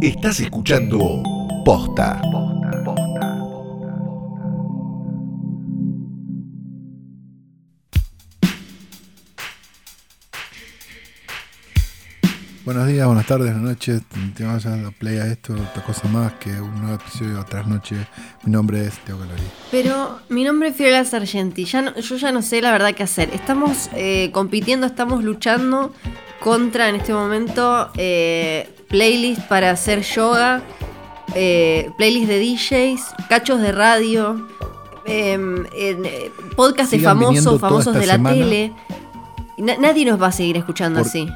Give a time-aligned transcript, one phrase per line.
[0.00, 1.22] Estás escuchando
[1.64, 2.20] Posta.
[12.64, 14.02] Buenos días, buenas tardes, buenas noches.
[14.36, 17.66] Te vamos a dar play a esto, otra cosa más que un nuevo episodio tras
[17.66, 17.96] noche.
[18.44, 19.42] Mi nombre es Teo Calori.
[19.70, 21.64] Pero mi nombre es Fiorella Sargenti.
[21.64, 23.30] Ya no- yo ya no sé la verdad qué hacer.
[23.32, 25.94] Estamos eh, compitiendo, estamos luchando
[26.40, 30.62] contra en este momento eh, playlists para hacer yoga,
[31.34, 34.48] eh, playlists de DJs, cachos de radio,
[35.06, 38.34] em, eh, podcasts de famosos, famosos de la semana.
[38.36, 38.72] tele.
[39.58, 41.28] Na- nadie nos va a seguir escuchando Por- así.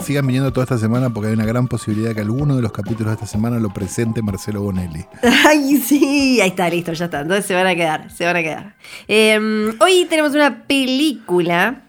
[0.00, 3.08] Sigan viniendo toda esta semana porque hay una gran posibilidad que alguno de los capítulos
[3.08, 5.04] de esta semana lo presente Marcelo Bonelli.
[5.46, 7.20] Ay, sí, ahí está, listo, ya está.
[7.20, 8.74] Entonces se van a quedar, se van a quedar.
[9.06, 11.82] Em, hoy tenemos una película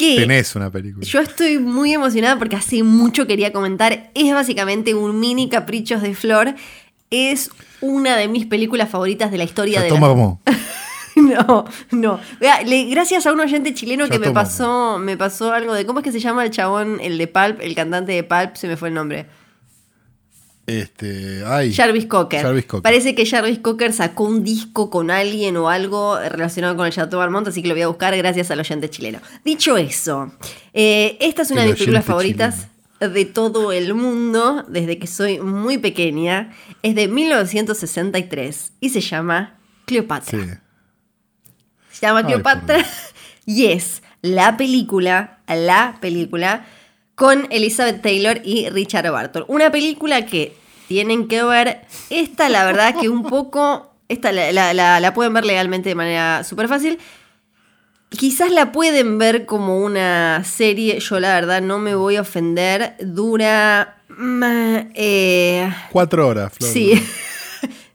[0.00, 1.06] que Tenés una película.
[1.06, 4.10] yo estoy muy emocionada porque hace mucho quería comentar.
[4.14, 6.54] Es básicamente un mini caprichos de Flor.
[7.10, 10.14] Es una de mis películas favoritas de la historia de toma la...
[10.14, 10.40] como.
[11.16, 12.20] No, no.
[12.40, 15.84] Gracias a un oyente chileno que me pasó, me pasó algo de.
[15.84, 18.54] ¿Cómo es que se llama el chabón, el de Pulp, el cantante de Pulp?
[18.54, 19.26] Se me fue el nombre.
[20.70, 21.42] Este.
[21.44, 21.74] Ay.
[21.74, 22.42] Jarvis Cocker.
[22.42, 22.82] Jarvis Cocker.
[22.82, 27.18] Parece que Jarvis Cocker sacó un disco con alguien o algo relacionado con el Chateau
[27.18, 29.18] Marmont, así que lo voy a buscar gracias al oyente chileno.
[29.44, 30.32] Dicho eso,
[30.72, 32.68] eh, esta es una de mis películas favoritas
[33.00, 36.52] de todo el mundo desde que soy muy pequeña.
[36.82, 40.38] Es de 1963 y se llama Cleopatra.
[40.38, 40.50] Sí.
[41.90, 42.86] Se llama Ay, Cleopatra
[43.44, 46.64] y es la película, la película
[47.16, 49.44] con Elizabeth Taylor y Richard Barton.
[49.48, 50.59] Una película que
[50.90, 51.82] tienen que ver.
[52.10, 53.94] Esta, la verdad, que un poco.
[54.08, 56.98] Esta la, la- la- la pueden ver legalmente de manera súper fácil.
[58.08, 60.98] Quizás la pueden ver como una serie.
[60.98, 62.96] Yo, la verdad, no me voy a ofender.
[62.98, 63.98] Dura.
[64.08, 64.42] mm,
[64.96, 66.72] eh, Cuatro horas, Flor.
[66.72, 67.00] Sí.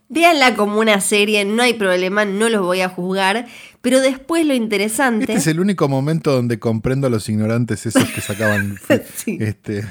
[0.08, 3.46] Véanla como una serie, no hay problema, no los voy a juzgar.
[3.82, 5.24] Pero después lo interesante.
[5.24, 8.76] Este es el único momento donde comprendo a los ignorantes esos que sacaban
[9.16, 9.38] Sí.
[9.40, 9.84] este,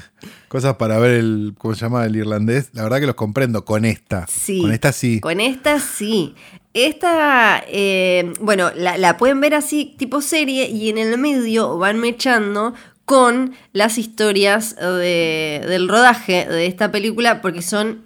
[0.48, 2.04] cosas para ver el, ¿cómo se llama?
[2.06, 2.70] El irlandés.
[2.72, 4.26] La verdad que los comprendo con esta.
[4.26, 4.62] Sí.
[4.62, 5.20] Con esta sí.
[5.20, 6.34] Con esta sí.
[6.74, 11.98] Esta, eh, bueno, la, la pueden ver así, tipo serie, y en el medio van
[11.98, 12.74] mechando
[13.06, 18.02] con las historias de- del rodaje de esta película, porque son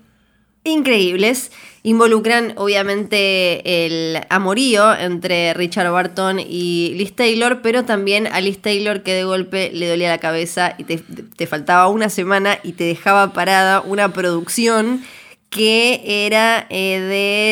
[0.64, 1.50] increíbles.
[1.82, 9.02] Involucran obviamente el amorío entre Richard Barton y Liz Taylor, pero también a Liz Taylor
[9.02, 13.32] que de golpe le dolía la cabeza y te, faltaba una semana y te dejaba
[13.32, 15.02] parada una producción
[15.50, 17.00] que era eh,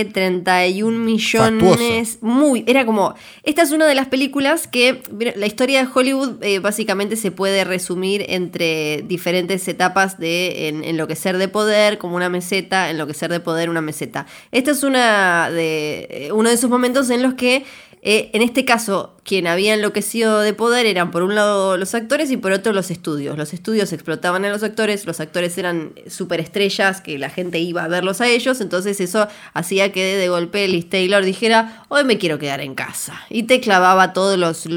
[0.04, 2.18] de 31 millones.
[2.22, 3.14] Muy, era como.
[3.42, 5.02] Esta es una de las películas que.
[5.36, 11.38] La historia de Hollywood eh, básicamente se puede resumir entre diferentes etapas de en- enloquecer
[11.38, 14.26] de poder, como una meseta, enloquecer de poder, una meseta.
[14.52, 17.64] Esta es una de, eh, uno de esos momentos en los que.
[18.02, 22.30] Eh, en este caso, quien había enloquecido de poder eran por un lado los actores
[22.30, 23.36] y por otro los estudios.
[23.36, 27.88] Los estudios explotaban a los actores, los actores eran superestrellas que la gente iba a
[27.88, 32.38] verlos a ellos, entonces eso hacía que de golpe Liz Taylor dijera, hoy me quiero
[32.38, 33.20] quedar en casa.
[33.30, 34.68] Y te clavaba todos los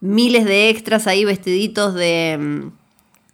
[0.00, 2.81] miles de extras ahí vestiditos de, mm,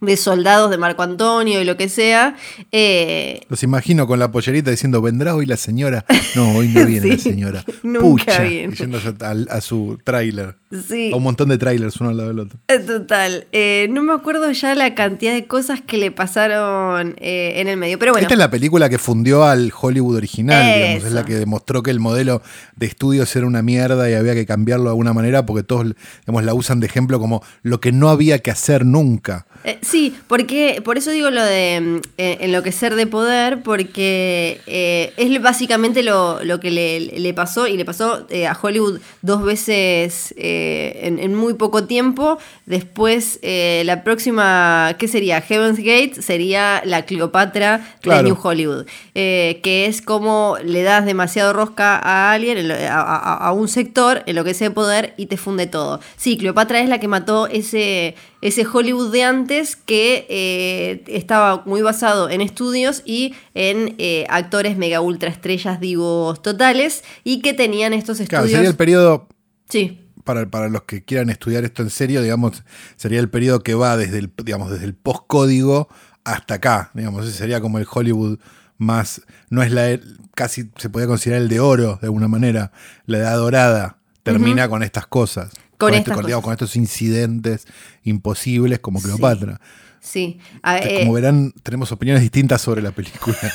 [0.01, 2.35] de soldados de Marco Antonio y lo que sea.
[2.71, 6.05] Eh, Los imagino con la pollerita diciendo, ¿vendrá hoy la señora?
[6.35, 7.63] No, hoy no viene la Sí, señora.
[7.83, 8.75] nunca Pucha, viene.
[8.75, 10.55] yéndose a, a su tráiler.
[10.87, 11.11] sí.
[11.11, 12.59] A un montón de trailers uno al lado del otro.
[12.67, 17.53] Eh, Total, Eh, no me acuerdo ya la cantidad de cosas que le pasaron eh,
[17.57, 18.23] en el medio, pero bueno.
[18.25, 21.03] Esta es la película que fundió al Hollywood original, digamos.
[21.05, 22.41] Es la que demostró que el modelo
[22.75, 25.87] de estudios era una mierda y había que cambiarlo de alguna manera porque todos
[26.21, 29.45] digamos, la usan de ejemplo como lo que no había que hacer nunca.
[29.89, 35.41] Sí, porque por eso digo lo de mm, eh, enloquecer de poder, porque eh, es
[35.41, 40.33] básicamente lo, lo que le, le pasó y le pasó eh, a Hollywood dos veces
[40.37, 42.37] eh, en, en muy poco tiempo.
[42.67, 43.39] Después,
[43.85, 45.41] la próxima, ¿qué sería?
[45.41, 48.17] Heaven's Gate sería la Cleopatra Claro.
[48.23, 48.85] de New Hollywood,
[49.15, 54.21] eh, que es como le das demasiado rosca a alguien, a, a- a un sector,
[54.27, 55.99] en lo que de poder y te funde todo.
[56.17, 61.81] Sí, Cleopatra es la que mató ese, ese Hollywood de antes que eh, estaba muy
[61.81, 67.93] basado en estudios y en eh, actores mega ultra estrellas divos totales y que tenían
[67.93, 68.51] estos Claro, estudios.
[68.51, 69.27] sería el periodo,
[69.69, 72.63] Sí, para, para los que quieran estudiar esto en serio, digamos,
[72.95, 75.89] sería el periodo que va desde el, digamos, desde el postcódigo
[76.23, 76.91] hasta acá.
[76.93, 78.39] Digamos, ese sería como el Hollywood
[78.77, 79.21] más.
[79.49, 79.99] No es la.
[80.35, 82.71] casi se podría considerar el de oro, de alguna manera.
[83.05, 85.51] La edad dorada termina con estas cosas.
[85.79, 86.57] Con, este- estas con, digamos, cosas.
[86.59, 87.65] con estos incidentes
[88.03, 89.59] imposibles como Cleopatra.
[90.01, 90.39] Sí.
[90.63, 93.35] A- Este, eh, Como verán, tenemos opiniones distintas sobre la película.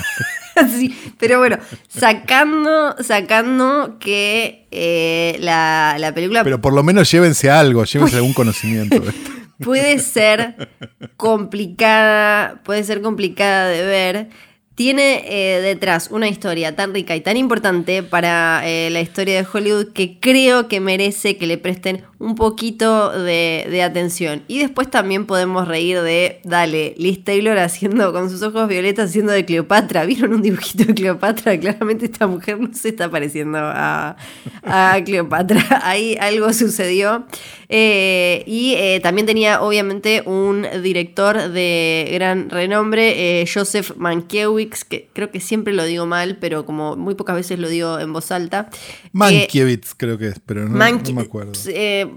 [0.77, 7.51] Sí, pero bueno, sacando, sacando que eh, la, la película Pero por lo menos llévense
[7.51, 9.01] algo, llévense algún conocimiento.
[9.01, 9.31] de esto.
[9.65, 10.69] puede ser
[11.17, 14.29] complicada, puede ser complicada de ver.
[14.77, 19.47] Tiene eh, detrás una historia tan rica y tan importante para eh, la historia de
[19.53, 24.43] Hollywood que creo que merece que le presten un poquito de, de atención.
[24.49, 29.33] Y después también podemos reír de, dale, Liz Taylor haciendo con sus ojos violetas haciendo
[29.33, 30.05] de Cleopatra.
[30.07, 31.59] ¿Vieron un dibujito de Cleopatra?
[31.61, 34.17] Claramente esta mujer no se está pareciendo a,
[34.63, 35.81] a Cleopatra.
[35.85, 37.27] Ahí algo sucedió.
[37.69, 45.09] Eh, y eh, también tenía obviamente un director de gran renombre, eh, Joseph Mankiewicz, que
[45.13, 48.31] creo que siempre lo digo mal, pero como muy pocas veces lo digo en voz
[48.31, 48.69] alta.
[49.13, 51.53] Mankiewicz creo que es, pero no, Manki- no me acuerdo.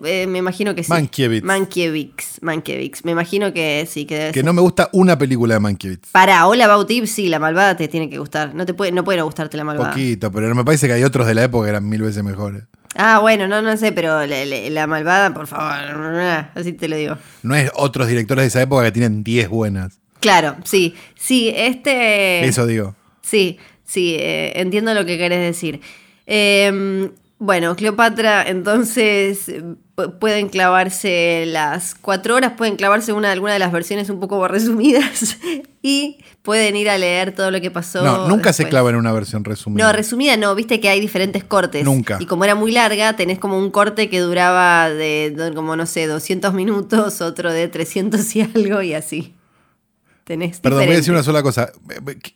[0.06, 0.90] Eh, eh, me imagino que sí.
[0.90, 1.44] Mankiewicz.
[1.44, 2.42] Mankiewicz.
[2.42, 3.04] Mankiewicz.
[3.06, 4.46] Me imagino que sí, que debe Que ser.
[4.46, 6.10] no me gusta una película de Mankiewicz.
[6.12, 8.54] Para Hola About Eve, sí, la malvada te tiene que gustar.
[8.56, 9.92] No te puede, no puede no gustarte la malvada.
[9.92, 12.64] Poquito, pero me parece que hay otros de la época que eran mil veces mejores.
[12.96, 16.18] Ah, bueno, no, no sé, pero la, la- la malvada, por favor.
[16.56, 17.16] Así te lo digo.
[17.44, 20.00] No es otros directores de esa época que tienen 10 buenas.
[20.20, 20.96] Claro, sí.
[21.16, 22.44] Sí, este.
[22.46, 22.96] Eso digo.
[23.22, 25.80] Sí, sí, eh, entiendo lo que querés decir.
[26.26, 27.10] Eh,
[27.40, 29.64] bueno, Cleopatra, entonces eh,
[29.96, 34.48] pu- pueden clavarse las cuatro horas, pueden clavarse una alguna de las versiones un poco
[34.48, 35.38] resumidas
[35.82, 38.04] y pueden ir a leer todo lo que pasó.
[38.04, 39.86] No, nunca se clava en una versión resumida.
[39.86, 41.84] No, resumida no, viste que hay diferentes cortes.
[41.84, 42.18] Nunca.
[42.20, 45.86] Y como era muy larga, tenés como un corte que duraba de, de como, no
[45.86, 49.36] sé, 200 minutos, otro de 300 y algo y así.
[50.28, 51.72] Tenés Perdón, voy a decir una sola cosa.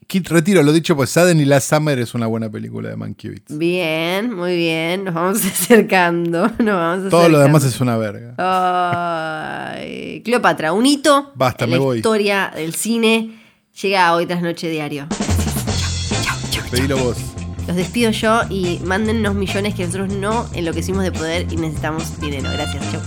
[0.08, 3.58] Kit, retiro lo dicho, pues Sudden y Last Summer es una buena película de Mankiewicz.
[3.58, 6.50] Bien, muy bien, nos vamos acercando.
[6.60, 8.36] Nos vamos Todo lo demás es una verga.
[8.38, 11.98] Ay, Cleopatra, un hito Basta, en me la voy.
[11.98, 13.38] historia del cine.
[13.82, 15.08] Llega hoy tras noche diario.
[15.10, 17.18] Chau, chau, chau, Pedilo vos.
[17.68, 22.50] Los despido yo y mándennos millones que nosotros no enloquecimos de poder y necesitamos dinero.
[22.54, 23.02] Gracias, chau.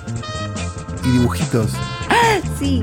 [1.06, 1.70] Y dibujitos.
[2.58, 2.82] Sí.